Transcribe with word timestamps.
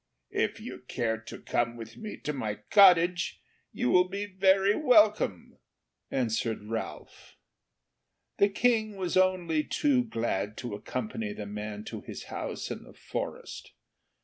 "If 0.33 0.59
you 0.59 0.79
care 0.87 1.19
to 1.19 1.37
come 1.37 1.77
with 1.77 1.95
me 1.95 2.17
to 2.21 2.33
my 2.33 2.55
cottage 2.71 3.39
you 3.71 3.91
will 3.91 4.09
be 4.09 4.25
very 4.25 4.73
welcome," 4.75 5.59
answered 6.09 6.63
Ralph. 6.63 7.35
The 8.39 8.49
King 8.49 8.95
was 8.95 9.15
only 9.15 9.63
too 9.63 10.03
glad 10.05 10.57
to 10.57 10.73
accompany 10.73 11.33
the 11.33 11.45
man 11.45 11.83
to 11.83 12.01
his 12.01 12.23
house 12.33 12.71
in 12.71 12.81
the 12.81 12.93
forest. 12.93 13.73